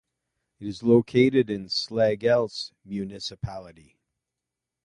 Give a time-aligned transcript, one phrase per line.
[0.59, 3.99] It is located in Slagelse Municipality.